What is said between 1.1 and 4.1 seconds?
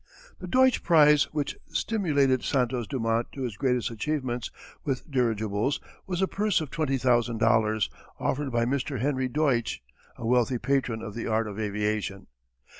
which stimulated Santos Dumont to his greatest